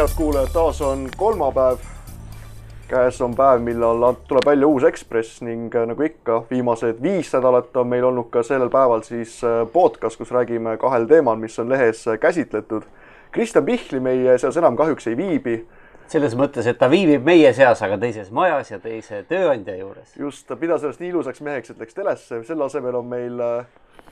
[0.00, 1.78] head kuulajad, taas on kolmapäev.
[2.88, 7.76] käes on päev, millal tuleb välja uus Ekspress ning äh, nagu ikka, viimased viis nädalat
[7.76, 11.68] on meil olnud ka sellel päeval siis äh, podcast, kus räägime kahel teemal, mis on
[11.68, 12.86] lehes äh, käsitletud.
[13.32, 15.66] Kristjan Pihli meie seas enam kahjuks ei viibi.
[16.08, 20.16] selles mõttes, et ta viibib meie seas, aga teises majas ja teise tööandja juures.
[20.16, 23.44] just, ta pidas ennast nii ilusaks meheks, et läks telesse, selle asemel on meil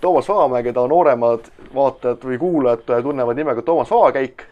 [0.00, 4.45] Toomas Vaamäe, keda nooremad vaatajad või kuulajad tunnevad nimega Toomas Vaakäik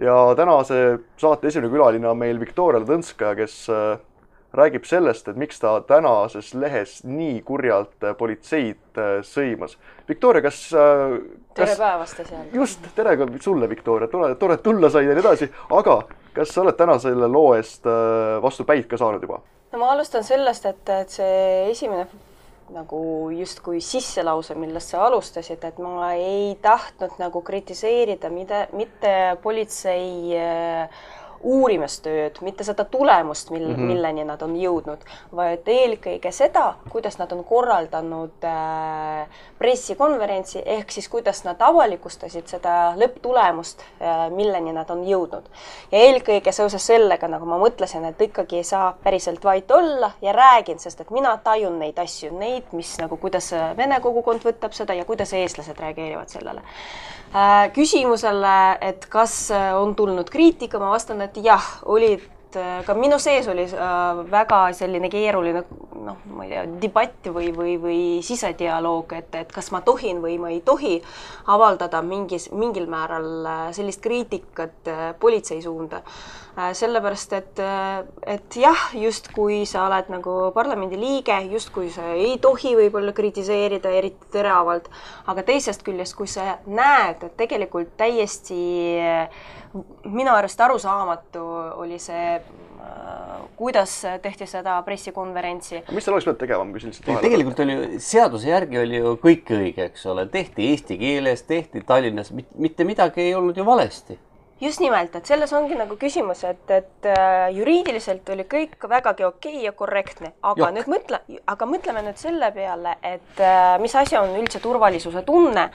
[0.00, 3.98] ja tänase saate esimene külaline on meil Viktoria Ladõnskaja, kes äh,
[4.56, 9.76] räägib sellest, et miks ta tänases lehes nii kurjalt äh, politseid äh, sõimas.
[10.08, 11.60] Viktoria, kas, kas...?
[11.60, 12.48] tere päevast seal.
[12.56, 16.00] just, tere ka sulle, Viktoria, tore, tore, et tulla sai ja nii edasi, aga
[16.34, 17.86] kas sa oled täna selle loo eest
[18.42, 19.42] vastu päid ka saanud juba?
[19.72, 22.06] no ma alustan sellest, et, et see esimene
[22.74, 30.36] nagu justkui sisselause, millest sa alustasid, et ma ei tahtnud nagu kritiseerida mida, mitte politsei
[30.38, 31.02] äh,
[31.40, 33.92] uurimistööd, mitte seda tulemust, mil mm, -hmm.
[33.92, 35.04] milleni nad on jõudnud,
[35.36, 42.94] vaid eelkõige seda, kuidas nad on korraldanud äh, pressikonverentsi, ehk siis kuidas nad avalikustasid seda
[42.96, 45.48] lõpptulemust äh,, milleni nad on jõudnud.
[45.92, 50.32] ja eelkõige seoses sellega, nagu ma mõtlesin, et ikkagi ei saa päriselt vait olla ja
[50.32, 54.94] räägin, sest et mina tajun neid asju, neid, mis nagu, kuidas vene kogukond võtab seda
[54.94, 57.19] ja kuidas eestlased reageerivad sellele Äh,
[57.74, 62.24] küsimusele, et kas äh, on tulnud kriitika, ma vastan, et jah, olid
[62.56, 63.68] äh, ka minu sees oli
[64.30, 65.62] väga selline keeruline
[66.00, 70.38] noh, ma ei tea, debatt või, või, või sisedialoog, et, et kas ma tohin või
[70.42, 70.98] ma ei tohi
[71.46, 76.00] avaldada mingis, mingil määral sellist kriitikat politsei suunda.
[76.00, 82.38] Äh, sellepärast et, äh, et jah, justkui sa oled nagu parlamendi liige, justkui sa ei
[82.42, 84.90] tohi võib-olla kritiseerida eriti teravalt,
[85.30, 88.58] aga teisest küljest, kui sa näed, et tegelikult täiesti
[90.10, 91.44] minu arust arusaamatu
[91.78, 92.40] oli see
[93.56, 93.92] kuidas
[94.22, 95.82] tehti seda pressikonverentsi.
[95.92, 97.26] mis seal oleks pidanud tegema, ma küsin lihtsalt vahele.
[97.26, 102.32] tegelikult oli seaduse järgi oli ju kõik õige, eks ole, tehti eesti keeles, tehti Tallinnas,
[102.32, 104.18] mitte midagi ei olnud ju valesti
[104.60, 109.54] just nimelt, et selles ongi nagu küsimus, et, et äh, juriidiliselt oli kõik vägagi okei
[109.56, 110.74] okay ja korrektne, aga Jok.
[110.76, 115.70] nüüd mõtle, aga mõtleme nüüd selle peale, et äh, mis asi on üldse turvalisuse tunne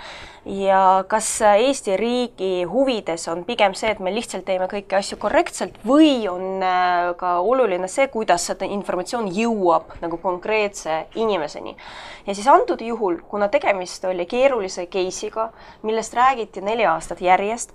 [0.45, 5.79] ja kas Eesti riigi huvides on pigem see, et me lihtsalt teeme kõiki asju korrektselt
[5.87, 11.75] või on äh, ka oluline see, kuidas seda informatsioon jõuab nagu konkreetse inimeseni.
[12.27, 15.49] ja siis antud juhul, kuna tegemist oli keerulise case'iga,
[15.81, 17.73] millest räägiti neli aastat järjest,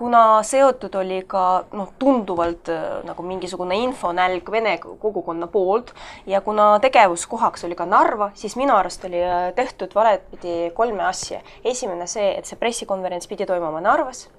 [0.00, 1.42] kuna seotud oli ka
[1.76, 5.92] noh, tunduvalt äh, nagu mingisugune infonälg vene kogukonna poolt
[6.26, 11.42] ja kuna tegevuskohaks oli ka Narva, siis minu arust oli äh, tehtud valepidi kolme asja.
[11.64, 14.30] esimene see, et see pressikonverents pidi toimuma Narvas.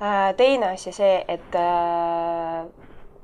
[0.00, 1.60] Äh, teine asi see, et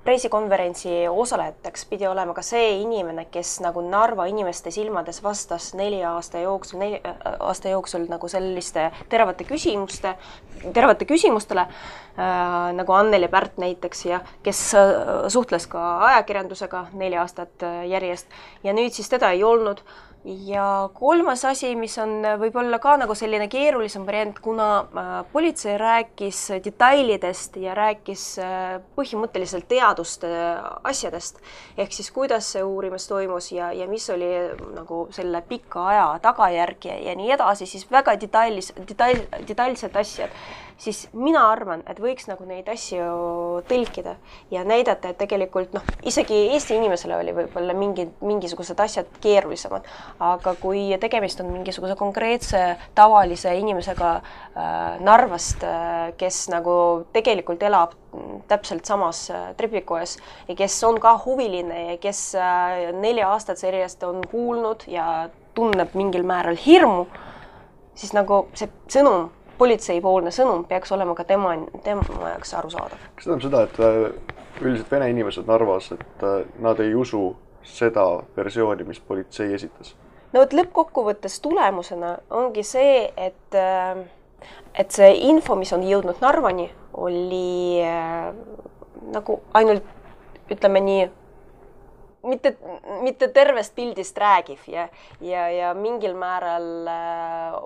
[0.05, 6.43] pressikonverentsi osalejateks pidi olema ka see inimene, kes nagu Narva inimeste silmades vastas neli aasta
[6.43, 7.01] jooksul, neli
[7.39, 10.17] aasta jooksul nagu selliste teravate küsimuste,
[10.75, 17.63] teravate küsimustele äh,, nagu Anneli Pärt näiteks ja kes äh, suhtles ka ajakirjandusega neli aastat
[17.63, 18.27] äh, järjest.
[18.65, 19.85] Ja nüüd siis teda ei olnud
[20.25, 26.41] ja kolmas asi, mis on võib-olla ka nagu selline keerulisem variant, kuna äh, politsei rääkis
[26.65, 30.31] detailidest ja rääkis äh, põhimõtteliselt teaduste
[30.89, 31.43] asjadest,
[31.77, 34.31] ehk siis kuidas see uurimus toimus ja, ja mis oli
[34.77, 40.43] nagu selle pika aja tagajärg ja, ja nii edasi, siis väga detailis, detail, detailsed asjad
[40.83, 43.05] siis mina arvan, et võiks nagu neid asju
[43.69, 44.17] tõlkida
[44.51, 49.87] ja näidata, et tegelikult noh, isegi Eesti inimesele oli võib-olla mingi, mingisugused asjad keerulisemad,
[50.33, 52.63] aga kui tegemist on mingisuguse konkreetse
[52.99, 56.75] tavalise inimesega äh, Narvast äh,, kes nagu
[57.15, 57.95] tegelikult elab
[58.51, 60.17] täpselt samas äh, trepikojas
[60.49, 65.95] ja kes on ka huviline ja kes äh, nelja aastat järjest on kuulnud ja tunneb
[65.95, 67.07] mingil määral hirmu,
[67.95, 69.31] siis nagu see sõnum
[69.63, 71.55] politseipoolne sõnum peaks olema ka tema,
[71.87, 72.99] tema jaoks arusaadav.
[73.17, 77.29] kas see tähendab seda, et äh, üldiselt vene inimesed Narvas, et äh, nad ei usu
[77.67, 78.07] seda
[78.37, 79.95] versiooni, mis politsei esitas?
[80.33, 84.03] no vot lõppkokkuvõttes tulemusena ongi see, et äh,
[84.75, 86.67] et see info, mis on jõudnud Narvani,
[86.99, 87.83] oli
[89.13, 91.05] nagu ainult ütleme nii
[92.23, 92.57] mitte,
[93.03, 94.89] mitte tervest pildist räägiv ja,
[95.21, 97.57] ja, ja mingil määral äh,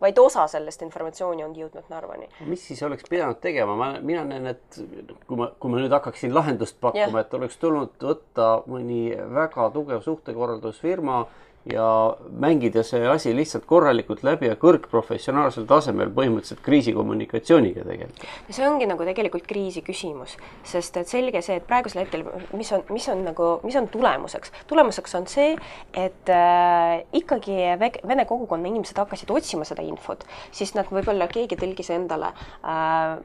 [0.00, 2.28] vaid osa sellest informatsiooni on jõudnud Narvani.
[2.46, 4.80] mis siis oleks pidanud tegema, ma, mina näen, et
[5.26, 10.04] kui ma, kui ma nüüd hakkaksin lahendust pakkuma, et oleks tulnud võtta mõni väga tugev
[10.04, 11.24] suhtekorraldusfirma,
[11.72, 18.28] ja mängida see asi lihtsalt korralikult läbi ja kõrgprofessionaalsel tasemel põhimõtteliselt kriisikommunikatsiooniga tegeleda.
[18.50, 22.84] see ongi nagu tegelikult kriisi küsimus, sest et selge see, et praegusel hetkel, mis on,
[22.94, 24.52] mis on nagu, mis on tulemuseks?
[24.70, 25.56] tulemuseks on see,
[25.94, 27.58] et äh, ikkagi
[28.06, 30.22] vene kogukonna inimesed hakkasid otsima seda infot,
[30.54, 32.30] siis nad võib-olla keegi tõlgis endale
[32.62, 33.16] äh,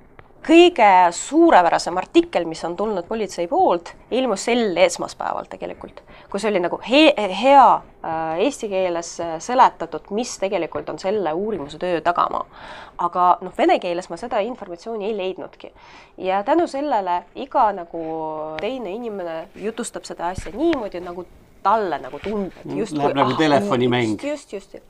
[0.47, 6.01] kõige suurepärasem artikkel, mis on tulnud politsei poolt, ilmus sel esmaspäeval tegelikult,
[6.31, 11.77] kus oli nagu he hea äh, eesti keeles äh, seletatud, mis tegelikult on selle uurimuse
[11.81, 12.45] töö tagamaa.
[13.01, 15.71] aga noh, vene keeles ma seda informatsiooni ei leidnudki.
[16.17, 18.03] ja tänu sellele iga nagu
[18.61, 21.25] teine inimene jutustab seda asja niimoodi, nagu
[21.63, 22.65] talle nagu tundub.
[22.65, 24.17] Läheb nagu ah, telefonimäng.
[24.23, 24.85] just, just, just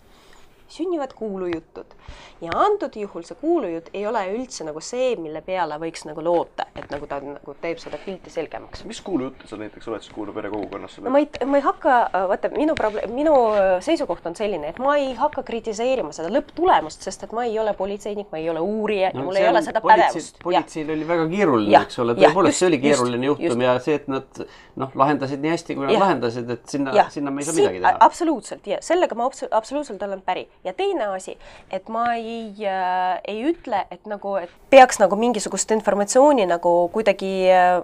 [0.71, 1.95] sünnivad kuulujutud
[2.41, 6.65] ja antud juhul see kuulujutt ei ole üldse nagu see, mille peale võiks nagu loota,
[6.75, 8.85] et nagu ta nagu teeb seda pilti selgemaks.
[8.89, 10.97] mis kuulujutte sa näiteks oled siis kuulnud vene kogukonnas?
[11.03, 11.97] no ma ei, ma ei hakka,
[12.31, 13.35] vaata minu probleem, minu
[13.83, 17.75] seisukoht on selline, et ma ei hakka kritiseerima seda lõpptulemust, sest et ma ei ole
[17.77, 20.41] politseinik, ma ei ole uurija no, ja mul ei ole seda politsei, pädevust.
[20.43, 23.67] politseil oli väga keeruline, eks ole, tõepoolest see oli keeruline just, juhtum just.
[23.67, 24.43] ja see, et nad
[24.81, 26.01] noh, lahendasid nii hästi, kui nad ja.
[26.05, 27.93] lahendasid, et sinna, sinna me ei saa midagi teha.
[28.07, 31.37] absoluutselt ja sellega ma absoluutselt olen päri ja teine asi,
[31.71, 37.33] et ma ei äh,, ei ütle, et nagu, et peaks nagu mingisugust informatsiooni nagu kuidagi
[37.51, 37.81] äh,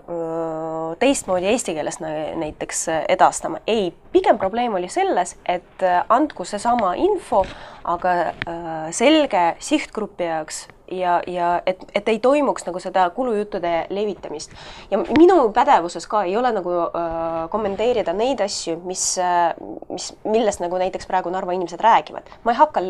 [0.99, 3.61] teistmoodi eesti keeles näiteks edastama.
[3.67, 7.43] ei, pigem probleem oli selles, et äh, andku seesama info,
[7.83, 14.51] aga äh, selge sihtgrupi jaoks ja, ja et, et ei toimuks nagu seda kulujuttude levitamist.
[14.91, 19.53] ja minu pädevuses ka ei ole nagu äh, kommenteerida neid asju, mis äh,,
[19.89, 22.29] mis, millest nagu näiteks praegu Narva inimesed räägivad.
[22.43, 22.81] ma ei hakka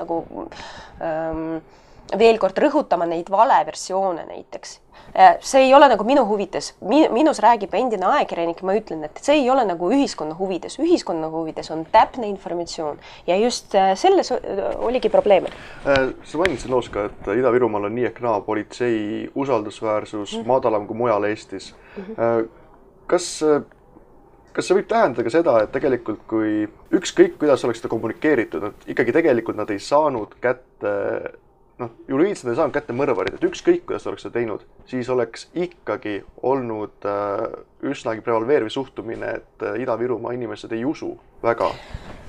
[0.00, 0.24] nagu
[1.02, 1.58] ähm,
[2.18, 4.78] veel kord rõhutama neid valeversioone näiteks
[5.18, 9.36] Äh, see ei ole nagu minu huvides, minus räägib endine ajakirjanik, ma ütlen, et see
[9.38, 12.98] ei ole nagu ühiskonna huvides, ühiskonna huvides on täpne informatsioon
[13.28, 15.46] ja just äh, selles oligi probleem.
[15.86, 20.50] Äh, sa mainisid loos ka, et Ida-Virumaal on nii ehk naa politsei usaldusväärsus mm -hmm.
[20.50, 22.02] madalam kui mujal Eestis mm.
[22.02, 22.48] -hmm.
[23.06, 23.44] kas
[24.52, 28.88] kas see võib tähendada ka seda, et tegelikult kui ükskõik, kuidas oleks seda kommunikeeritud, et
[28.94, 30.92] ikkagi tegelikult nad ei saanud kätte
[31.78, 36.20] noh, juriidiliselt ei saanud kätte mõrvarit, et ükskõik, kuidas oleks seda teinud, siis oleks ikkagi
[36.42, 37.46] olnud äh,
[37.90, 41.72] üsnagi prevaleeriv suhtumine, et äh, Ida-Virumaa inimesed ei usu väga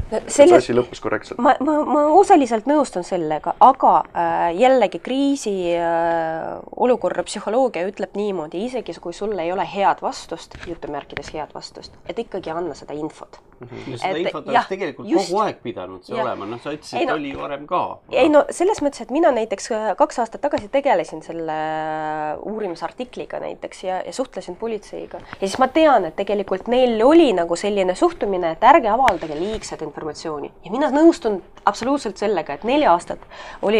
[0.05, 1.39] Selles, see asi lõppes korrektselt?
[1.41, 8.61] ma, ma, ma osaliselt nõustun sellega, aga äh, jällegi kriisi äh, olukorra psühholoogia ütleb niimoodi,
[8.67, 13.39] isegi kui sul ei ole head vastust, jutumärkides head vastust, et ikkagi anna seda infot
[13.41, 13.67] mm.
[13.67, 13.91] -hmm.
[13.91, 16.21] ja seda et, infot oleks tegelikult just, kogu aeg pidanud see ja.
[16.27, 17.81] olema, noh, sa ütlesid, et no, oli varem ka.
[18.11, 23.41] ei no selles mõttes, et mina näiteks äh, kaks aastat tagasi tegelesin selle äh, uurimisartikliga
[23.41, 27.97] näiteks ja, ja suhtlesin politseiga ja siis ma tean, et tegelikult neil oli nagu selline
[27.97, 33.21] suhtumine, et ärge avaldage liigset informatsiooni informatsiooni ja mina nõustun absoluutselt sellega, et neli aastat
[33.65, 33.79] oli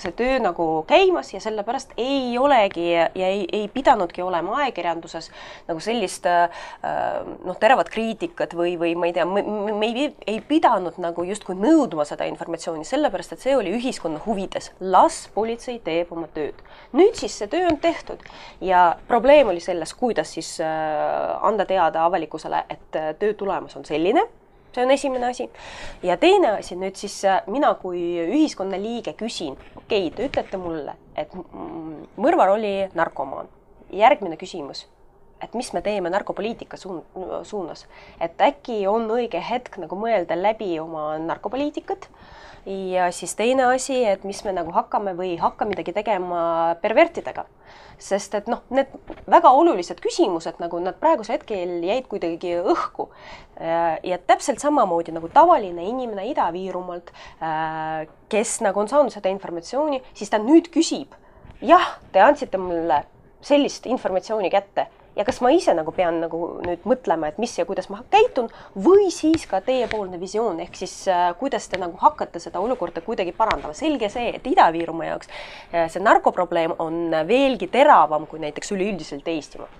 [0.00, 5.30] see töö nagu käimas ja sellepärast ei olegi ja ei, ei pidanudki olema ajakirjanduses
[5.68, 6.46] nagu sellist äh,
[7.44, 12.06] noh, teravat kriitikat või, või ma ei tea, me ei, ei pidanud nagu justkui nõudma
[12.08, 14.70] seda informatsiooni, sellepärast et see oli ühiskonna huvides.
[14.80, 16.62] las politsei teeb oma tööd.
[16.96, 18.22] nüüd siis see töö on tehtud
[18.64, 23.84] ja probleem oli selles, kuidas siis äh, anda teada avalikkusele, et äh, töö tulemus on
[23.84, 24.24] selline
[24.76, 25.48] see on esimene asi.
[26.02, 30.96] ja teine asi nüüd siis äh, mina kui ühiskonnaliige küsin, okei okay,, te ütlete mulle,
[31.16, 31.32] et
[32.16, 33.48] mõrvar oli narkomaan.
[33.92, 34.86] järgmine küsimus,
[35.42, 37.04] et mis me teeme narkopoliitika suun-,
[37.44, 37.86] suunas,
[38.20, 42.08] et äkki on õige hetk nagu mõelda läbi oma narkopoliitikat
[42.66, 47.46] ja siis teine asi, et mis me nagu hakkame või ei hakka midagi tegema pervertidega.
[47.98, 48.90] sest et noh, need
[49.24, 53.08] väga olulised küsimused nagu nad praegusel hetkel jäid kuidagi õhku.
[54.02, 57.12] ja täpselt samamoodi nagu tavaline inimene Ida-Virumaalt,
[58.28, 61.14] kes nagu on saanud seda informatsiooni, siis ta nüüd küsib,
[61.62, 63.04] jah, te andsite mulle
[63.40, 67.66] sellist informatsiooni kätte ja kas ma ise nagu pean nagu nüüd mõtlema, et mis ja
[67.68, 68.50] kuidas ma käitun
[68.84, 73.32] või siis ka teiepoolne visioon ehk siis äh, kuidas te nagu hakkate seda olukorda kuidagi
[73.36, 73.74] parandama.
[73.74, 79.70] selge see, et Ida-Virumaa jaoks äh, see narkoprobleem on veelgi teravam kui näiteks üleüldiselt Eestimaa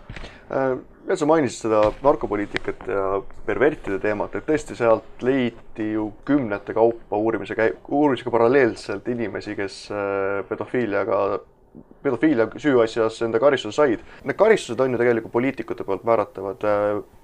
[0.51, 0.77] äh,.
[1.07, 3.03] veel sa mainisid seda narkopoliitikat ja
[3.47, 9.85] pervertide teemat, et tõesti sealt leiti ju kümnete kaupa uurimise käi-, uurimisega paralleelselt inimesi, kes
[9.93, 11.21] äh, pedofiiliaga
[12.03, 14.03] pedofiilia süüasjas enda karistuse said.
[14.25, 16.67] Need karistused on ju tegelikult poliitikute poolt määratavad.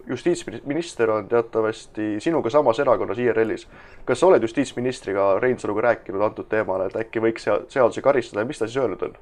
[0.06, 3.68] justiitsminister on teatavasti sinuga samas erakonnas IRL-is.
[4.04, 8.58] kas sa oled justiitsministriga Reinsaluga rääkinud antud teemal, et äkki võiks seadusi karistada ja mis
[8.58, 9.14] ta siis öelnud on?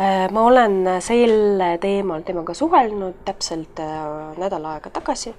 [0.00, 5.34] Äh, ma olen sel teemal temaga suhelnud täpselt äh, nädal aega tagasi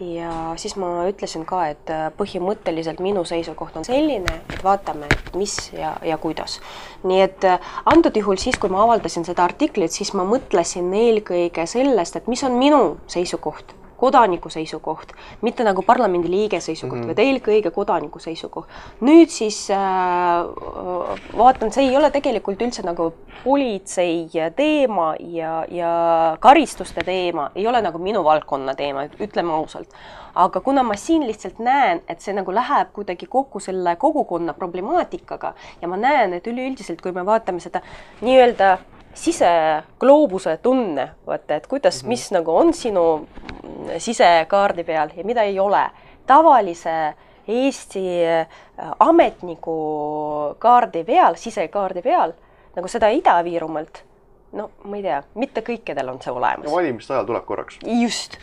[0.00, 5.56] ja siis ma ütlesin ka, et äh, põhimõtteliselt minu seisukoht on selline, et vaatame, mis
[5.74, 6.60] ja, ja kuidas.
[7.02, 11.66] nii et äh, antud juhul siis, kui ma avaldasin seda artiklit, siis ma mõtlesin eelkõige
[11.66, 15.12] sellest, et mis on minu seisukoht kodaniku seisukoht,
[15.42, 17.14] mitte nagu parlamendiliige seisukoht mm, -hmm.
[17.14, 18.68] vaid eelkõige kodaniku seisukoht.
[19.00, 19.78] nüüd siis äh,
[21.38, 23.12] vaatan, see ei ole tegelikult üldse nagu
[23.44, 25.90] politsei teema ja, ja
[26.40, 29.88] karistuste teema, ei ole nagu minu valdkonna teema, ütleme ausalt.
[30.34, 35.54] aga kuna ma siin lihtsalt näen, et see nagu läheb kuidagi kokku selle kogukonna problemaatikaga
[35.82, 37.80] ja ma näen, et üleüldiselt, kui me vaatame seda
[38.20, 38.78] nii-öelda
[39.18, 42.08] sisegloobuse tunne, vaata, et kuidas mm, -hmm.
[42.08, 43.04] mis nagu on sinu
[43.98, 45.90] sisekaardi peal ja mida ei ole.
[46.26, 47.14] tavalise
[47.48, 48.46] Eesti äh,
[49.00, 49.74] ametniku
[50.58, 52.32] kaardi peal, sisekaardi peal,
[52.76, 54.02] nagu seda Ida-Virumaalt,
[54.52, 56.68] no ma ei tea, mitte kõikidel on see olemas.
[56.72, 57.78] valimiste ajal tuleb korraks.
[57.86, 58.36] just.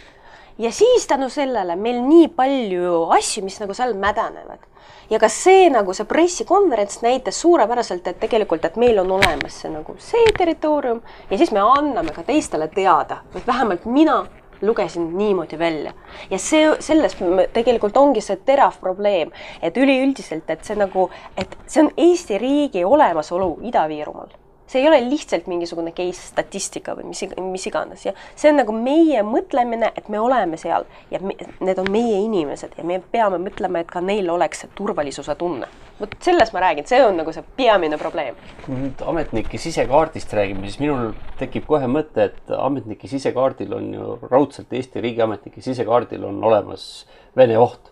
[0.58, 4.64] Ja siis tänu sellele meil nii palju asju, mis nagu seal mädanevad.
[5.10, 9.70] Ja ka see nagu see pressikonverents näitas suurepäraselt, et tegelikult, et meil on olemas see
[9.74, 14.24] nagu see territoorium ja siis me anname ka teistele teada, et vähemalt mina
[14.62, 15.94] lugesin niimoodi välja.
[16.30, 17.22] Ja see, sellest
[17.54, 22.86] tegelikult ongi see terav probleem, et üleüldiselt, et see nagu, et see on Eesti riigi
[22.86, 28.50] olemasolu Ida-Virumaal see ei ole lihtsalt mingisugune case statistika või mis, mis iganes ja see
[28.50, 32.86] on nagu meie mõtlemine, et me oleme seal ja me, need on meie inimesed ja
[32.88, 35.70] me peame mõtlema, et ka neil oleks see turvalisuse tunne.
[36.00, 38.36] vot sellest ma räägin, see on nagu see peamine probleem.
[38.66, 44.20] kui nüüd ametnike sisekaardist räägime, siis minul tekib kohe mõte, et ametnike sisekaardil on ju
[44.32, 47.06] raudselt Eesti riigiametnike sisekaardil on olemas
[47.38, 47.92] Vene oht.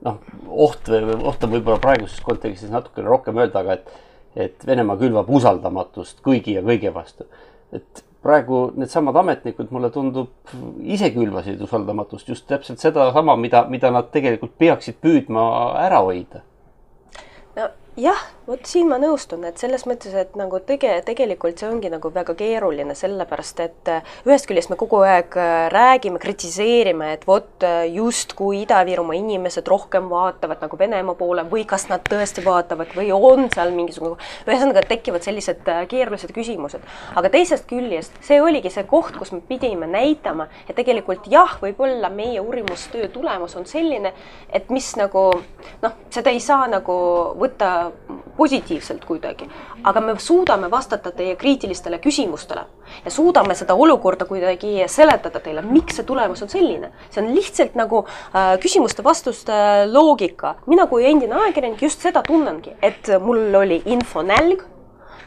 [0.00, 0.16] noh,
[0.48, 3.90] oht, oht on võib-olla praeguses kontekstis natukene rohkem öelda, aga et
[4.36, 7.24] et Venemaa külvab usaldamatust kõigi ja kõige vastu.
[7.72, 10.32] et praegu needsamad ametnikud, mulle tundub,
[10.82, 15.44] ise külvasid usaldamatust just täpselt sedasama, mida, mida nad tegelikult peaksid püüdma
[15.86, 16.42] ära hoida.
[17.96, 22.10] jah vot siin ma nõustun, et selles mõttes, et nagu tege-, tegelikult see ongi nagu
[22.10, 27.66] väga keeruline, sellepärast et äh, ühest küljest me kogu aeg äh, räägime, kritiseerime, et vot
[27.66, 33.12] äh, justkui Ida-Virumaa inimesed rohkem vaatavad nagu Venemaa poole või kas nad tõesti vaatavad või
[33.14, 36.82] on seal mingisugune, ühesõnaga tekivad sellised keerulised küsimused.
[37.14, 42.10] aga teisest küljest see oligi see koht, kus me pidime näitama, et tegelikult jah, võib-olla
[42.10, 44.14] meie uurimustöö tulemus on selline,
[44.50, 45.28] et mis nagu
[45.84, 46.98] noh, seda ei saa nagu
[47.38, 47.70] võtta
[48.40, 49.48] positiivselt kuidagi,
[49.84, 52.64] aga me suudame vastata teie kriitilistele küsimustele
[53.04, 56.90] ja suudame seda olukorda kuidagi seletada teile, miks see tulemus on selline.
[57.10, 59.60] see on lihtsalt nagu äh, küsimuste-vastuste
[59.92, 60.54] loogika.
[60.66, 64.64] mina kui endine ajakirjanik just seda tunnengi, et mul oli infonälg,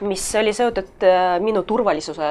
[0.01, 2.29] mis oli seotud äh, minu turvalisuse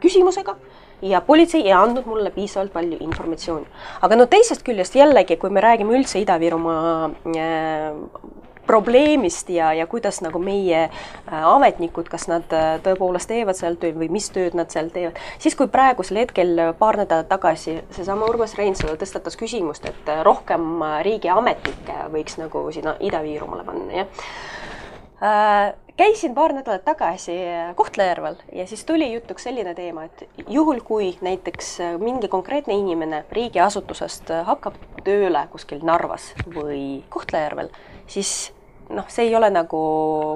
[0.00, 0.56] küsimusega
[1.02, 3.66] ja politsei ei andnud mulle piisavalt palju informatsiooni.
[4.02, 7.90] aga no teisest küljest jällegi, kui me räägime üldse Ida-Virumaa äh,
[8.66, 13.98] probleemist ja, ja kuidas nagu meie äh, ametnikud, kas nad äh, tõepoolest teevad seal tööd
[14.00, 18.56] või mis tööd nad seal teevad, siis kui praegusel hetkel paar nädalat tagasi seesama Urmas
[18.58, 24.22] Reinsalu tõstatas küsimust, et äh, rohkem riigiametnikke võiks nagu sinna Ida-Virumaale panna, jah.
[25.96, 27.32] Käisin paar nädalat tagasi
[27.74, 31.70] Kohtla-Järvel ja siis tuli jutuks selline teema, et juhul, kui näiteks
[32.02, 37.72] mingi konkreetne inimene riigiasutusest hakkab tööle kuskil Narvas või Kohtla-Järvel,
[38.12, 38.34] siis
[38.90, 39.80] noh, see ei ole nagu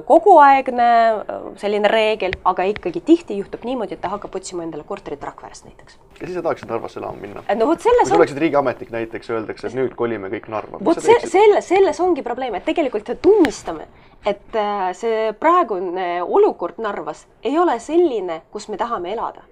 [0.07, 5.23] koguaegne äh, selline reegel, aga ikkagi tihti juhtub niimoodi, et ta hakkab otsima endale korterit
[5.23, 5.97] Rakverest näiteks.
[6.19, 7.43] ja siis sa tahaksid Narvasse elama minna?
[7.55, 8.41] no vot selles kui sa oleksid on...
[8.45, 10.81] riigiametnik näiteks, öeldakse, et nüüd kolime kõik Narva.
[10.85, 13.87] vot see, selles, selles ongi probleem, et tegelikult tunnistame,
[14.25, 19.47] et äh, see praegune olukord Narvas ei ole selline, kus me tahame elada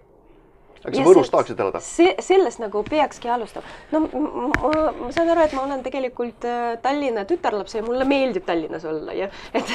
[0.84, 1.82] aga sa Võrus tahaksid elada?
[1.84, 3.68] see, sellest nagu peakski alustama.
[3.92, 8.46] no ma, ma saan aru, et ma olen tegelikult äh, Tallinna tütarlaps ja mulle meeldib
[8.48, 9.74] Tallinnas olla ja et,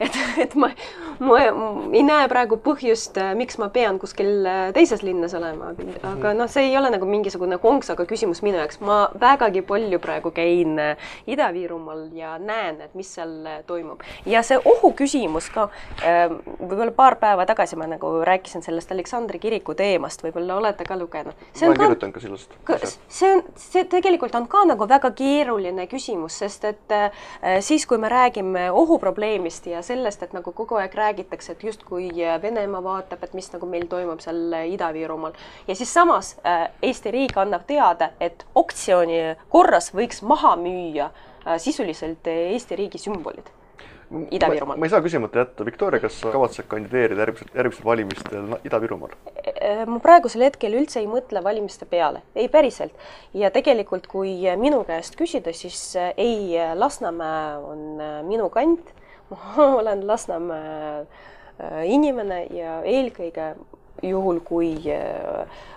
[0.00, 0.70] et, et ma,
[1.20, 5.74] ma ei näe praegu põhjust, äh, miks ma pean kuskil äh, teises linnas olema,
[6.12, 10.32] aga noh, see ei ole nagu mingisugune konksaga küsimus minu jaoks, ma vägagi palju praegu
[10.36, 10.78] käin
[11.28, 15.68] Ida-Virumaal ja näen, et mis seal toimub ja see ohu küsimus ka,
[16.00, 20.96] võib-olla paar päeva tagasi ma nagu rääkisin sellest Aleksandri kiriku teemast, võib-olla võib-olla olete ka
[20.96, 21.34] lugenud.
[21.34, 23.00] ma olen kirjutanud ka sellest.
[23.08, 27.10] see on, see tegelikult on ka nagu väga keeruline küsimus, sest et äh,
[27.60, 32.10] siis, kui me räägime ohuprobleemist ja sellest, et nagu kogu aeg räägitakse, et justkui
[32.42, 35.36] Venemaa vaatab, et mis nagu meil toimub seal Ida-Virumaal
[35.68, 41.56] ja siis samas äh, Eesti riik annab teada, et oktsiooni korras võiks maha müüa äh,
[41.62, 43.52] sisuliselt Eesti riigi sümbolid
[44.06, 44.78] Ida-Virumaal.
[44.78, 49.16] ma ei saa küsimata jätta, Viktoria, kas sa kavatsed kandideerida järgmisel, järgmistel valimistel Ida-Virumaal?
[49.90, 52.94] ma praegusel hetkel üldse ei mõtle valimiste peale, ei päriselt.
[53.34, 55.80] ja tegelikult, kui minu käest küsida, siis
[56.16, 58.92] ei, Lasnamäe on minu kant.
[59.30, 61.02] ma olen Lasnamäe
[61.90, 63.54] inimene ja eelkõige
[64.06, 64.74] juhul, kui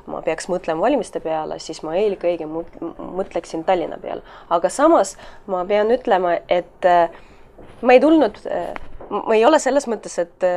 [0.06, 4.22] ma peaks mõtlema valimiste peale, siis ma eelkõige mõtleksin Tallinna peale.
[4.50, 5.16] aga samas
[5.48, 6.90] ma pean ütlema, et
[7.82, 8.40] ma ei tulnud,
[9.10, 10.48] ma ei ole selles mõttes, et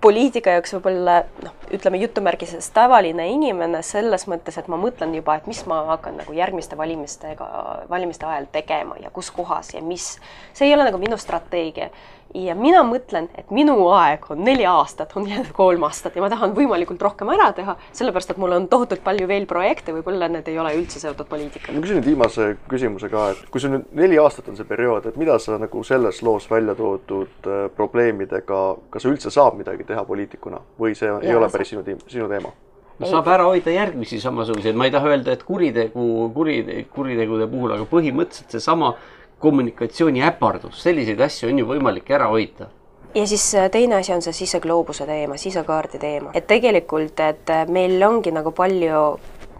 [0.00, 5.48] poliitika jaoks võib-olla noh, ütleme jutumärkises tavaline inimene selles mõttes, et ma mõtlen juba, et
[5.50, 7.48] mis ma hakkan nagu järgmiste valimistega,
[7.90, 10.14] valimiste ajal tegema ja kus kohas ja mis.
[10.52, 11.90] see ei ole nagu minu strateegia
[12.34, 16.30] ja mina mõtlen, et minu aeg on neli aastat, on jäänud kolm aastat ja ma
[16.30, 20.48] tahan võimalikult rohkem ära teha, sellepärast et mul on tohutult palju veel projekte, võib-olla need
[20.50, 21.74] ei ole üldse seotud poliitikaga.
[21.74, 25.10] ma küsin nüüd viimase küsimuse ka, et kui sul nüüd neli aastat on see periood,
[25.10, 29.86] et mida sa nagu selles loos välja toodud äh, probleemidega, kas sa üldse saab midagi
[29.88, 32.54] teha poliitikuna või see on, ei ole päris sinu, sinu teema?
[33.00, 36.04] no saab ära hoida järgmisi samasuguseid, ma ei taha öelda, et kuritegu,
[36.36, 38.94] kuri, kuritegude puhul, aga põhimõtteliselt seesama
[39.40, 42.68] kommunikatsiooniäpardus, selliseid asju on ju võimalik ära hoida.
[43.14, 47.64] Ja siis äh, teine asi on see sisegloobuse teema, sisekaardi teema, et tegelikult, et äh,
[47.66, 49.00] meil ongi nagu palju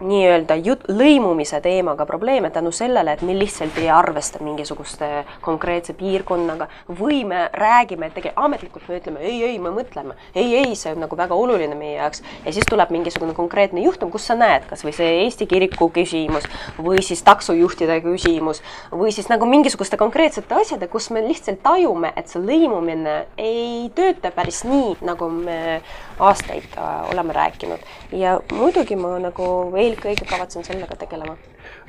[0.00, 6.69] nii-öelda jut-, lõimumise teemaga probleeme tänu sellele, et me lihtsalt ei arvesta mingisuguste konkreetse piirkonnaga.
[7.00, 10.95] Või me räägime, et tegelikult ametlikult me ütleme ei, ei, me mõtleme, ei, ei, see
[10.95, 12.23] on nagu väga oluline meie jaoks.
[12.45, 16.47] Ja siis tuleb mingisugune konkreetne juhtum, kus sa näed, kas või see Eesti kiriku küsimus
[16.78, 22.30] või siis taksojuhtide küsimus või siis nagu mingisuguste konkreetsete asjade, kus me lihtsalt tajume, et
[22.33, 25.80] see lõimumine ei tööta päris nii, nagu me
[26.21, 27.85] aastaid äh, oleme rääkinud.
[28.12, 31.37] Ja muidugi ma nagu ei eelkõige kavatsen sellega tegelema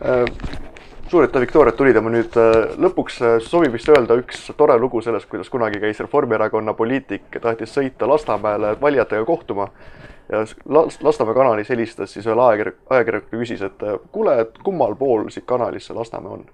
[0.06, 0.26] äh,?
[1.12, 4.46] suur aitäh, Viktoria, et tulid ja ma nüüd äh, lõpuks äh, sobib vist öelda üks
[4.58, 9.68] tore lugu sellest, kuidas kunagi käis Reformierakonna poliitik, tahtis sõita Lasnamäele valijatega kohtuma
[10.32, 10.46] ja
[11.04, 15.46] Lasnamäe kanalis helistas siis ühele ajakirja, ajakirjanikule küsis, et äh, kuule, et kummal pool siit
[15.50, 16.48] kanalist see Lasnamäe on?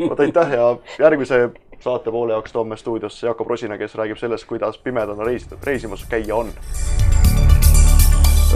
[0.10, 1.46] vot aitäh ja järgmise
[1.80, 6.36] saate poole jaoks toome stuudiosse Jakob Rosina, kes räägib sellest, kuidas pimedana reis, reisimas käia
[6.36, 6.52] on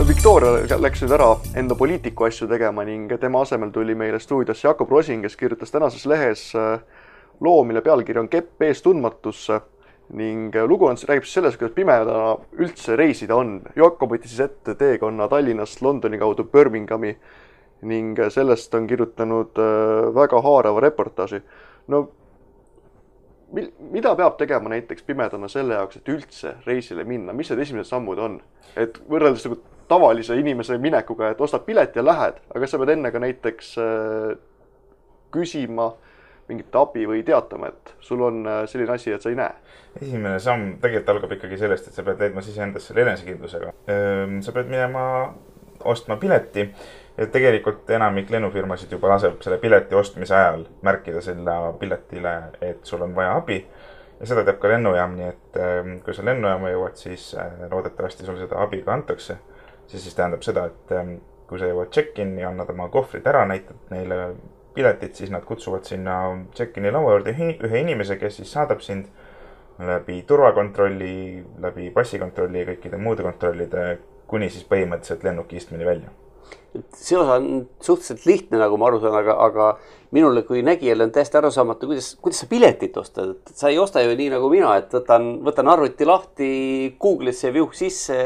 [0.03, 4.89] Victoria läks nüüd ära enda poliitiku asju tegema ning tema asemel tuli meile stuudiosse Jakob
[4.91, 6.81] Rosin, kes kirjutas tänases lehes äh,
[7.39, 9.61] loo, mille pealkiri on Kepp ees tundmatusse
[10.19, 13.61] ning äh, lugu on, räägib siis sellest, kuidas pimedana üldse reisida on.
[13.79, 17.15] Jakob võttis siis ette teekonna Tallinnast Londoni kaudu Birminghami
[17.87, 19.63] ning äh, sellest on kirjutanud
[20.19, 21.39] väga haarava reportaaži.
[21.87, 22.03] no
[23.53, 28.19] mida peab tegema näiteks pimedana selle jaoks, et üldse reisile minna, mis need esimesed sammud
[28.21, 28.39] on?
[28.75, 33.11] et võrreldes nagu tavalise inimese minekuga, et ostad pileti ja lähed, aga sa pead enne
[33.13, 34.33] ka näiteks äh,
[35.31, 35.91] küsima
[36.49, 39.53] mingit abi või teatama, et sul on äh, selline asi, et sa ei näe?
[40.01, 43.71] esimene samm tegelikult algab ikkagi sellest, et sa pead leidma siseendas selle enesekindlusega.
[44.43, 45.05] sa pead minema
[45.85, 46.65] ostma pileti
[47.17, 53.01] ja tegelikult enamik lennufirmasid juba laseb selle pileti ostmise ajal märkida sinna piletile, et sul
[53.01, 53.65] on vaja abi.
[54.19, 55.59] ja seda teeb ka lennujaam, nii et
[56.03, 57.35] kui sa lennujaama jõuad, siis
[57.71, 59.37] loodetavasti sul seda abi ka antakse
[59.87, 61.15] see siis tähendab seda, et ähm,
[61.49, 64.35] kui sa jõuad check-in'i, annad oma kohvrid ära, näitad neile
[64.75, 66.17] piletit, siis nad kutsuvad sinna
[66.57, 69.07] check-in'i laua juurde ühe inimese, kes siis saadab sind
[69.79, 71.15] läbi turvakontrolli,
[71.61, 73.87] läbi passikontrolli ja kõikide muude kontrollide,
[74.27, 76.13] kuni siis põhimõtteliselt lennuki istmeni välja.
[76.95, 79.69] See osa on suhteliselt lihtne, nagu ma aru saan, aga, aga
[80.15, 84.03] minule kui nägijale on täiesti arusaamatu, kuidas, kuidas sa piletit ostad, et sa ei osta
[84.03, 86.49] ju nii nagu mina, et võtan, võtan arvuti lahti,
[87.01, 88.19] Google'isse viuh sisse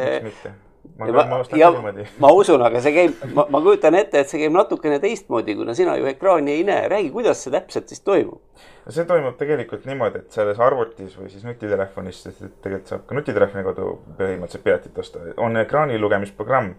[1.00, 2.06] ma, ma, ma ostan ja, niimoodi.
[2.20, 5.96] ma usun, aga see käib, ma kujutan ette, et see käib natukene teistmoodi, kuna sina
[6.00, 6.88] ju ekraani ei näe.
[6.92, 8.42] räägi, kuidas see täpselt siis toimub?
[8.90, 13.18] see toimub tegelikult niimoodi, et selles arvutis või siis nutitelefonis, sest et tegelikult saab ka
[13.18, 16.74] nutitelefoni kaudu põhimõtteliselt piletit osta, on ekraani lugemisprogramm,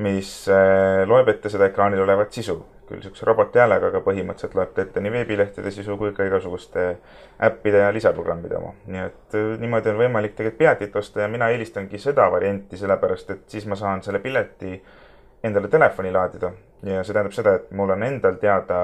[0.00, 2.58] mis äh, loeb ette seda ekraanil olevat sisu
[2.90, 6.86] küll niisuguse roboti häälega, aga põhimõtteliselt loeb ta ette nii veebilehtede sisu kui ka igasuguste
[7.46, 8.72] äppide ja lisaprogrammide oma.
[8.90, 13.30] nii et äh, niimoodi on võimalik tegelikult piletit osta ja mina eelistangi seda varianti, sellepärast
[13.36, 14.74] et siis ma saan selle pileti
[15.46, 18.80] endale telefoni laadida ja see tähendab seda, et mul on endal teada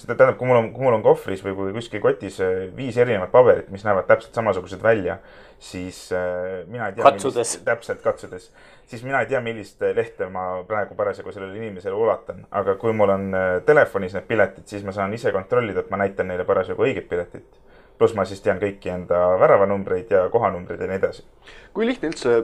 [0.00, 2.96] seda tähendab, kui mul on, kui mul on kohvris või kui kuskil kotis äh, viis
[3.00, 5.18] erinevat paberit, mis näevad täpselt samasugused välja,
[5.60, 7.04] siis äh, mina ei tea.
[7.04, 7.56] katsudes.
[7.64, 8.50] täpselt, katsudes.
[8.90, 12.46] siis mina ei tea, millist lehte ma praegu parasjagu sellele inimesele ulatan.
[12.50, 16.00] aga kui mul on äh, telefonis need piletid, siis ma saan ise kontrollida, et ma
[16.00, 17.60] näitan neile parasjagu õiget piletit.
[17.98, 21.26] pluss ma siis tean kõiki enda väravanumbreid ja kohanumbreid ja nii edasi.
[21.74, 22.40] kui lihtne üldse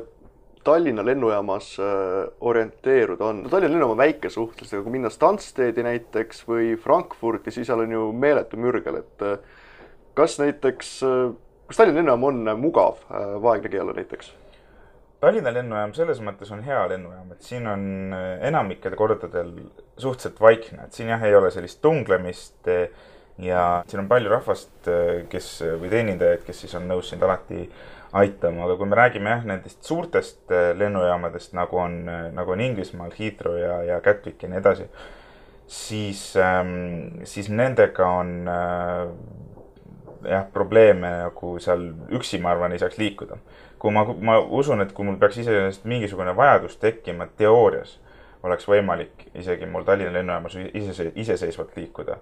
[0.66, 3.44] Tallinna lennujaamas äh, orienteeruda on?
[3.44, 7.85] no Tallinna lennujaam on väike suhteliselt, aga kui minna Stanstedi näiteks või Frankfurti, siis seal
[7.85, 9.38] on ju meeletu mürgel, et äh,
[10.18, 10.90] kas näiteks,
[11.68, 13.00] kas Tallinna lennujaam on mugav
[13.44, 14.33] vaegnägijale näiteks?
[15.22, 19.55] Tallinna lennujaam selles mõttes on hea lennujaam, et siin on enamikel kordadel
[19.96, 22.68] suhteliselt vaikne, et siin jah, ei ole sellist tunglemist
[23.42, 24.90] ja siin on palju rahvast,
[25.33, 25.50] kes
[25.81, 27.64] või teenindajaid, kes siis on nõus sind alati
[28.12, 31.99] aitama, aga kui me räägime jah, nendest suurtest lennujaamadest, nagu on,
[32.37, 34.87] nagu on Inglismaal Heathrow ja, ja Gatwick ja nii edasi,
[35.66, 39.11] siis ähm,, siis nendega on äh,
[40.31, 43.38] jah, probleeme nagu seal üksi, ma arvan, ei saaks liikuda.
[43.79, 47.99] kui ma, ma usun, et kui mul peaks iseenesest mingisugune vajadus tekkima teoorias,
[48.42, 52.16] oleks võimalik isegi mul Tallinna lennujaamas ise, iseseisvalt liikuda.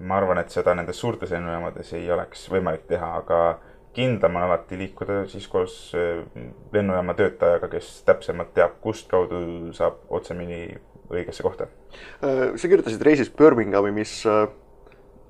[0.00, 3.58] ma arvan, et seda nendes suurtes lennujaamades ei oleks võimalik teha, aga
[3.98, 6.22] kindlam on alati liikuda siis koos äh,
[6.72, 10.62] lennujaama töötajaga, kes täpsemalt teab, kust kaudu saab otsemini
[11.08, 11.68] õigesse kohta.
[12.22, 14.46] Äh, sa kirjutasid reisist Birminghami, mis äh,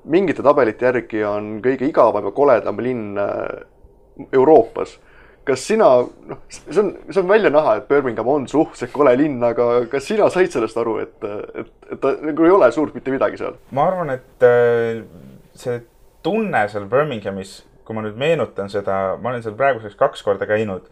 [0.09, 3.21] mingite tabelite järgi on kõige igavam ja koledam linn
[4.33, 4.99] Euroopas.
[5.49, 5.87] kas sina,
[6.29, 10.05] noh, see on, see on välja näha, et Birmingham on suhteliselt kole linn, aga kas
[10.05, 13.57] sina said sellest aru, et, et, et ta nagu ei ole suurt mitte midagi seal?
[13.73, 14.45] ma arvan, et
[15.57, 15.79] see
[16.27, 17.55] tunne seal Birminghamis
[17.89, 20.91] kui ma nüüd meenutan seda, ma olen seal praeguseks kaks korda käinud.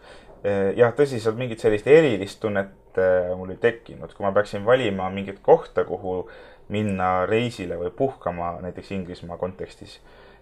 [0.77, 5.09] Jah, tõsi, seal mingit sellist erilist tunnet eh, mul ei tekkinud, kui ma peaksin valima
[5.13, 6.21] mingit kohta, kuhu
[6.73, 9.97] minna reisile või puhkama näiteks Inglismaa kontekstis,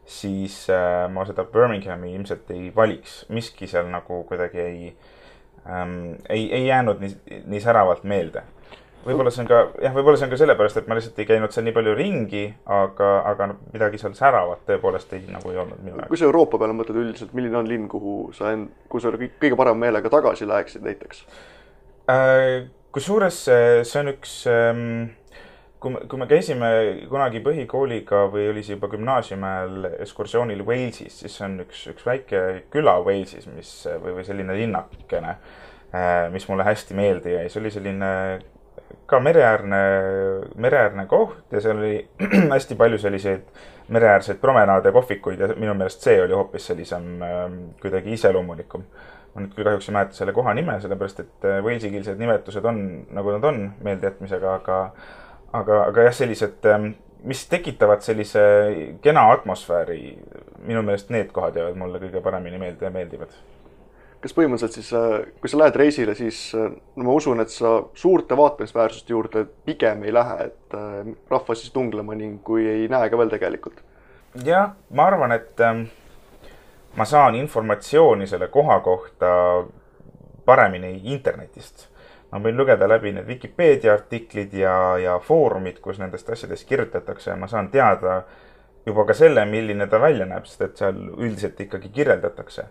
[0.05, 4.79] siis äh, ma seda Birminghami ilmselt ei valiks, miski seal nagu kuidagi ei
[5.69, 8.45] ähm,, ei, ei jäänud nii, nii säravalt meelde
[9.05, 11.55] võib-olla see on ka, jah, võib-olla see on ka sellepärast, et ma lihtsalt ei käinud
[11.55, 12.45] seal nii palju ringi,
[12.77, 16.11] aga, aga midagi seal säravat tõepoolest ei, nagu ei olnud minu jaoks.
[16.11, 19.59] kui sa Euroopa peale mõtled üldiselt, milline on linn, kuhu sa end-, kuhu sa kõige
[19.59, 21.27] parema meelega tagasi läheksid näiteks
[22.11, 22.65] äh,?
[22.95, 24.83] kusjuures see on üks ähm,
[25.85, 26.69] kui me, kui me käisime
[27.11, 32.41] kunagi põhikooliga või oli see juba gümnaasiumi ajal ekskursioonil Walesis, siis on üks, üks väike
[32.73, 35.35] küla Walesis, mis või, või selline linnakene,
[35.93, 38.11] äh, mis mulle hästi meelde jäi, see oli selline
[39.05, 39.79] ka mereäärne,
[40.55, 42.07] mereäärne koht ja seal oli
[42.53, 43.47] hästi palju selliseid
[43.87, 47.43] mereäärseid promenaade, kohvikuid ja minu meelest see oli hoopis sellisem äh,
[47.81, 48.85] kuidagi iseloomulikum.
[49.35, 52.77] ma nüüd küll kahjuks ei mäleta selle koha nime, sellepärast et äh, Walesi-keelsed nimetused on
[53.11, 54.77] nagu nad on meeldejätmisega, aga,
[55.51, 56.93] aga, aga jah, sellised, ähm,
[57.27, 58.45] mis tekitavad sellise
[59.03, 59.99] kena atmosfääri,
[60.63, 63.35] minu meelest need kohad jäävad mulle kõige paremini meelde ja meeldivad
[64.25, 67.75] kas põhimõtteliselt siis, äh, kui sa lähed reisile, siis äh, no ma usun, et sa
[67.93, 73.09] suurte vaatamisväärsuste juurde pigem ei lähe, et äh, rahvas siis tunglema ning kui ei näe
[73.11, 73.83] ka veel tegelikult.
[74.45, 75.83] jah, ma arvan, et ähm,
[76.97, 79.27] ma saan informatsiooni selle koha kohta
[80.45, 81.85] paremini internetist.
[82.31, 87.37] ma võin lugeda läbi need Vikipeedia artiklid ja, ja foorumid, kus nendest asjadest kirjutatakse ja
[87.37, 88.23] ma saan teada
[88.85, 92.65] juba ka selle, milline ta välja näeb, sest et seal üldiselt ikkagi kirjeldatakse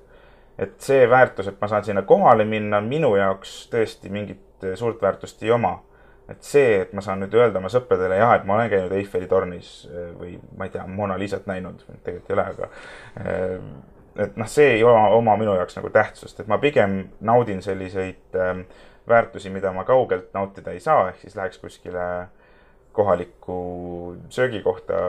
[0.58, 5.42] et see väärtus, et ma saan sinna kohale minna, minu jaoks tõesti mingit suurt väärtust
[5.42, 5.80] ei oma.
[6.28, 9.26] et see, et ma saan nüüd öelda oma sõpradele, jah, et ma olen käinud Eiffeli
[9.28, 12.68] tornis eh, või ma ei tea, Mona Lisat näinud, tegelikult ei ole, aga
[13.20, 13.66] eh,
[14.24, 18.38] et noh, see ei oma, oma minu jaoks nagu tähtsust, et ma pigem naudin selliseid
[19.08, 22.43] väärtusi, mida ma kaugelt nautida ei saa, ehk siis läheks kuskile äh,
[22.94, 23.56] kohalikku
[24.32, 25.00] söögikohta,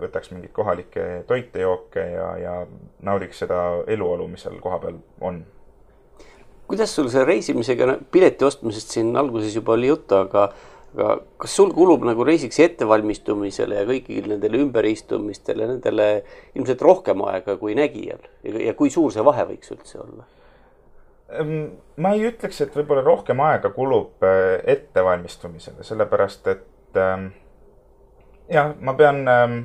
[0.00, 2.54] võtaks mingeid kohalikke toite, jooke ja, ja
[3.04, 3.60] naudiks seda
[3.92, 5.42] eluolu, mis seal kohapeal on.
[6.66, 10.48] kuidas sul see reisimisega, pileti ostmisest siin alguses juba oli juttu, aga
[10.96, 16.06] aga kas sul kulub nagu reisiks ettevalmistumisele ja kõigile nendele ümberistumistele, nendele
[16.56, 20.24] ilmselt rohkem aega kui nägijal ja, ja kui suur see vahe võiks üldse olla?
[22.00, 26.64] Ma ei ütleks, et võib-olla rohkem aega kulub äh, ettevalmistumisele, sellepärast et
[26.96, 27.32] et ähm,
[28.48, 29.56] jah, ma pean ähm,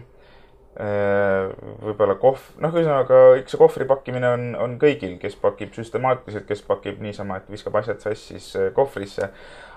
[0.76, 1.48] äh,
[1.86, 6.64] võib-olla kohv, noh, ühesõnaga eks see kohvri pakkimine on, on kõigil, kes pakib süstemaatiliselt, kes
[6.68, 9.32] pakib niisama, et viskab asjad sassis äh, kohvrisse.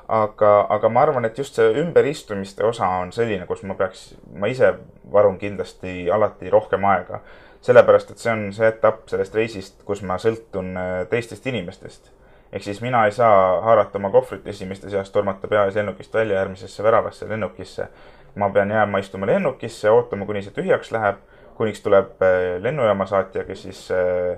[0.05, 4.51] aga, aga ma arvan, et just see ümberistumiste osa on selline, kus ma peaks, ma
[4.53, 4.75] ise
[5.13, 7.23] varun kindlasti alati rohkem aega.
[7.65, 12.13] sellepärast, et see on see etapp sellest reisist, kus ma sõltun äh, teistest inimestest
[12.55, 16.39] ehk siis mina ei saa haarata oma kohvrit esimeste seast, tormata pea ees lennukist välja
[16.39, 17.89] järgmisesse väravasse lennukisse.
[18.35, 21.21] ma pean jääma istuma lennukisse, ootama, kuni see tühjaks läheb,
[21.55, 24.33] kuniks tuleb äh, lennujaama saatja, kes siis äh,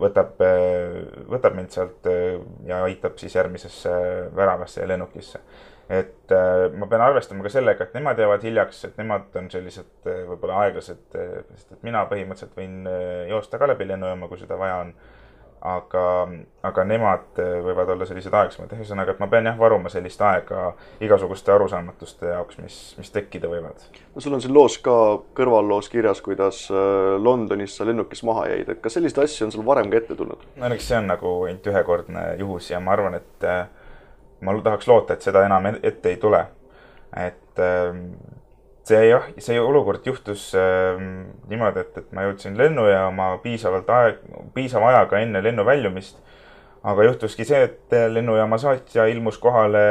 [0.00, 0.94] võtab, äh,
[1.28, 2.08] võtab mind sealt
[2.64, 3.92] ja aitab siis järgmisesse
[4.36, 5.40] väravasse ja lennukisse.
[5.92, 6.32] et
[6.78, 11.02] ma pean arvestama ka sellega, et nemad jäävad hiljaks, et nemad on sellised võib-olla aeglased,
[11.50, 12.86] sest et mina põhimõtteliselt võin
[13.28, 14.94] joosta ka läbi lennujaama, kui seda vaja on
[15.62, 16.04] aga,
[16.66, 20.72] aga nemad võivad olla sellised aeglasemad, ühesõnaga, et ma pean jah varuma sellist aega
[21.04, 23.84] igasuguste arusaamatuste jaoks, mis, mis tekkida võivad.
[24.14, 24.96] no sul on siin loos ka
[25.38, 29.66] kõrvalloos kirjas, kuidas äh, Londonis sa lennukis maha jäid, et kas selliseid asju on sul
[29.66, 30.42] varem ka ette tulnud?
[30.56, 33.64] no eks see on nagu ainult ühekordne juhus ja ma arvan, et äh,
[34.42, 36.46] ma tahaks loota, et seda enam ette ei tule.
[37.16, 38.06] et ähm,
[38.88, 40.98] see jah, see olukord juhtus äh,
[41.50, 46.18] niimoodi, et, et ma jõudsin lennujaama piisavalt aeg, piisava ajaga enne lennu väljumist.
[46.82, 49.84] aga juhtuski see, et lennujaama saatja ilmus kohale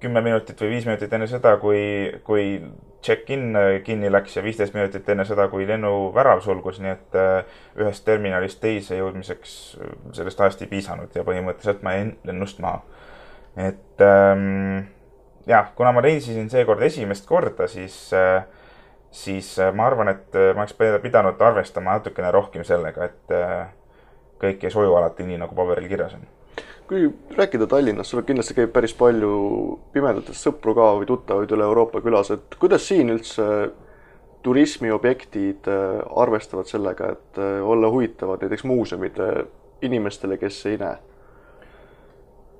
[0.00, 1.80] kümme minutit või viis minutit enne seda, kui,
[2.24, 2.60] kui
[3.02, 8.04] check-in kinni läks ja viisteist minutit enne seda, kui lennuvärav sulgus, nii et äh, ühest
[8.06, 9.56] terminalist teise jõudmiseks
[10.18, 12.82] sellest ajast ei piisanud ja põhimõtteliselt ma jäin lennust maha.
[13.56, 14.86] et ähm,
[15.48, 18.44] jah, kuna ma reisisin seekord esimest korda, siis, äh,
[19.10, 23.36] siis äh, ma arvan, et äh, ma oleks pidanud arvestama natukene rohkem sellega, et
[24.38, 26.26] kõik ei suju alati nii, nagu paberil kirjas on.
[26.88, 29.32] kui rääkida Tallinnast, sul kindlasti käib päris palju
[29.92, 33.44] pimedatest sõpru ka või tuttavaid üle Euroopa külas, et kuidas siin üldse
[34.42, 39.20] turismiobjektid arvestavad sellega, et olla huvitavad näiteks muuseumid
[39.84, 40.96] inimestele, kes ei näe?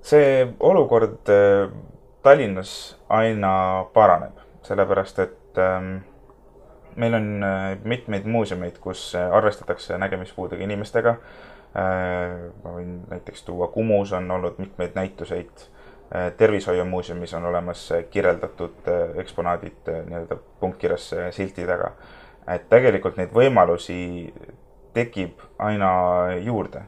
[0.09, 1.29] see olukord
[2.29, 2.71] Tallinnas
[3.09, 3.51] aina
[3.95, 4.37] paraneb,
[4.67, 6.03] sellepärast et ähm,
[7.01, 12.35] meil on äh, mitmeid muuseumeid, kus äh, arvestatakse nägemispuudega inimestega äh,.
[12.65, 15.65] ma võin näiteks tuua, Kumus on olnud mitmeid näituseid
[16.37, 18.87] tervishoiumuuseumis on olemas kirjeldatud
[19.21, 21.91] eksponaadid nii-öelda punktkirjas silti taga.
[22.49, 23.99] et tegelikult neid võimalusi
[24.97, 25.91] tekib aina
[26.45, 26.85] juurde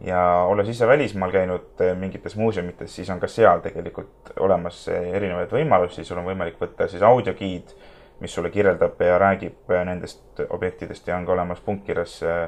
[0.00, 5.52] ja olles ise välismaal käinud eh, mingites muuseumites, siis on ka seal tegelikult olemas erinevaid
[5.52, 7.72] võimalusi, sul on võimalik võtta siis audiogiid,
[8.20, 12.44] mis sulle kirjeldab ja räägib eh, nendest objektidest ja on ka olemas punktkirjas eh,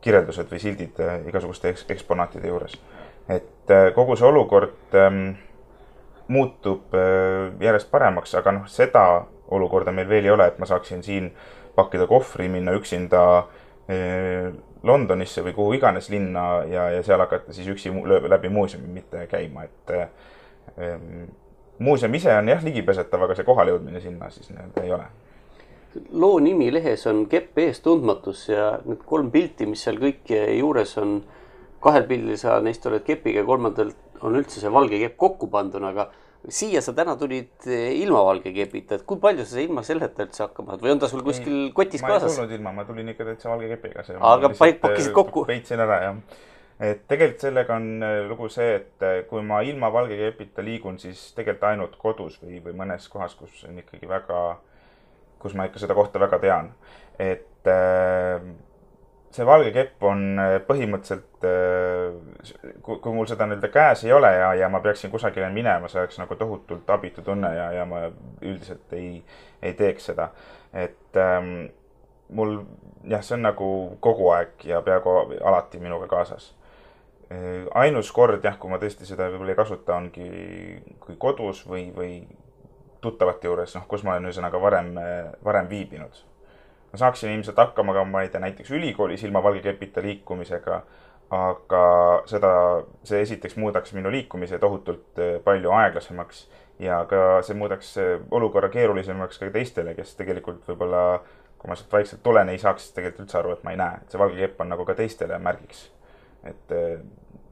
[0.00, 2.78] kirjeldused või sildid igasuguste eksponaatide juures.
[3.28, 5.34] et kogu see olukord ähm,
[6.32, 6.94] muutub
[7.60, 11.28] järjest paremaks, aga noh, seda olukorda meil veel ei ole, et ma saaksin siin
[11.76, 13.20] pakkida kohvri, minna üksinda
[14.82, 17.92] Londonisse või kuhu iganes linna ja, ja seal hakata siis üksi
[18.28, 21.24] läbi muuseumi mitte käima, et ähm,
[21.78, 25.08] muuseum ise on jah ligipääsetav, aga see kohalejõudmine sinna siis nii-öelda ei ole.
[26.12, 30.96] loo nimi lehes on Kepp ees tundmatus ja need kolm pilti, mis seal kõik juures
[31.02, 31.20] on,
[31.80, 36.10] kahel pildil sa neist oled kepiga, kolmandal on üldse see valge kepp kokku pandud, aga
[36.48, 40.44] siia sa täna tulid eh, ilma valge kepita, et kui palju sa ilma selleta üldse
[40.46, 42.30] hakkama saad või on ta sul kuskil kotis ma kaasas?
[42.30, 44.04] ma ei tulnud ilma, ma tulin ikka täitsa valge kepiga.
[44.30, 45.44] aga pakkisid kokku?
[45.50, 46.40] peitsin ära, jah.
[46.92, 50.96] et tegelikult sellega on eh, lugu see, et eh, kui ma ilma valge kepita liigun,
[51.02, 54.40] siis tegelikult ainult kodus või, või mõnes kohas, kus on ikkagi väga,
[55.44, 56.72] kus ma ikka seda kohta väga tean.
[57.20, 58.40] et äh,
[59.30, 64.52] see valge kepp on äh, põhimõtteliselt, äh, kui, mul seda nii-öelda käes ei ole ja,
[64.58, 68.94] ja ma peaksin kusagile minema, see oleks nagu tohutult abitu tunne ja, ja ma üldiselt
[68.98, 69.20] ei,
[69.62, 70.30] ei teeks seda.
[70.74, 71.68] et ähm,
[72.34, 72.58] mul
[73.06, 73.68] jah, see on nagu
[74.02, 75.14] kogu aeg ja peaaegu
[75.44, 76.50] alati minuga kaasas.
[77.30, 80.26] Äh, ainus kord jah, kui ma tõesti seda võib-olla ei kasuta, ongi
[80.98, 82.16] kui kodus või, või
[83.00, 84.90] tuttavate juures, noh, kus ma olen ühesõnaga varem,
[85.46, 86.18] varem viibinud
[86.92, 90.82] ma saaksin ilmselt hakkama ka, ma ei tea, näiteks ülikoolis ilma valge kepita liikumisega.
[91.30, 91.80] aga
[92.26, 92.48] seda,
[93.06, 96.40] see esiteks muudaks minu liikumise tohutult eh, palju aeglasemaks
[96.82, 97.92] ja ka see muudaks
[98.34, 101.20] olukorra keerulisemaks ka teistele, kes tegelikult võib-olla,
[101.60, 104.10] kui ma sealt vaikselt tulen, ei saaks tegelikult üldse aru, et ma ei näe, et
[104.10, 105.90] see valge kepp on nagu ka teistele märgiks.
[106.44, 106.98] et, eh,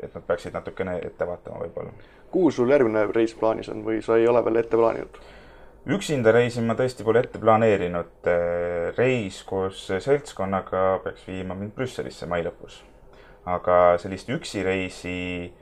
[0.03, 1.93] et nad peaksid natukene ette vaatama võib-olla.
[2.31, 5.23] kuhu sul järgmine reis plaanis on või sa ei ole veel ette plaaninud?
[5.87, 8.29] Üksinda reisi ma tõesti pole ette planeerinud.
[8.97, 12.83] reis koos seltskonnaga peaks viima mind Brüsselisse mai lõpus.
[13.47, 15.53] aga sellist üksi reisi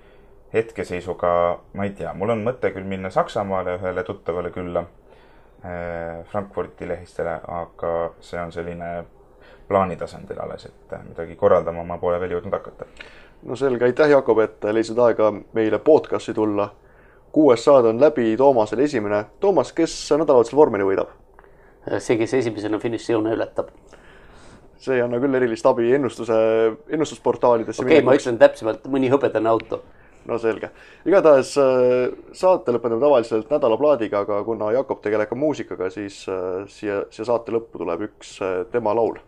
[0.52, 4.84] hetkeseisuga ma ei tea, mul on mõte küll minna Saksamaale ühele tuttavale külla,
[6.30, 9.04] Frankfurti lehistele, aga see on selline
[9.68, 12.86] plaani tasandil alles, et midagi korraldama ma pole veel jõudnud hakata.
[13.42, 16.70] no selge, aitäh, Jakob, et leidsid aega meile podcast'i tulla
[17.60, 19.24] saade on läbi, Toomasel esimene.
[19.40, 21.14] Toomas, kes nädalavahetusel vormeli võidab?
[21.98, 23.70] see, kes esimesena finišijoone ületab.
[24.78, 26.36] see ei anna küll erilist abi ennustuse,
[26.92, 27.82] ennustusportaalidesse.
[27.82, 29.82] okei okay,, ma ütlen täpsemalt, mõni hõbedane auto.
[30.26, 30.70] no selge,
[31.06, 37.04] igatahes äh, saate lõpetame tavaliselt nädalaplaadiga, aga kuna Jakob tegeleb ka muusikaga, siis äh, siia,
[37.14, 39.20] siia saate lõppu tuleb üks äh, tema laul.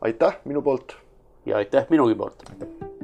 [0.00, 0.98] aitäh minu poolt.
[1.46, 2.99] ja aitäh minugi poolt.